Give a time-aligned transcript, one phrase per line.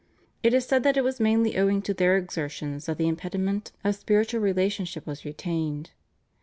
[0.41, 3.93] It is said that it was mainly owing to their exertions that the impediment of
[3.93, 5.91] spiritual relationship was retained.